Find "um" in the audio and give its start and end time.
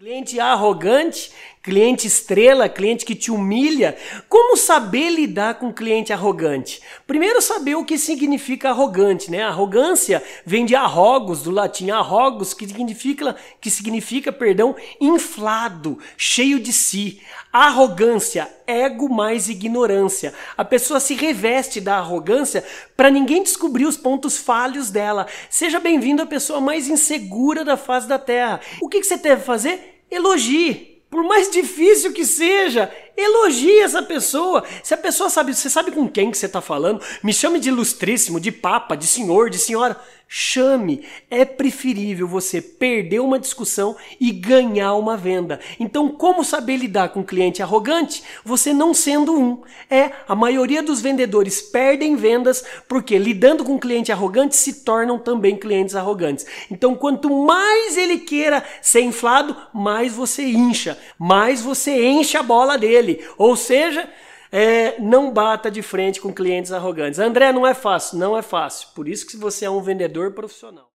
47.20-47.24, 49.32-49.62, 53.76-53.78, 69.70-69.82